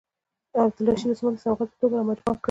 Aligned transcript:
عبدالرشید 0.65 1.11
عثمان 1.13 1.33
د 1.35 1.37
سوغات 1.43 1.69
په 1.71 1.77
توګه 1.81 1.95
مجموعه 1.99 2.27
راکړه. 2.33 2.39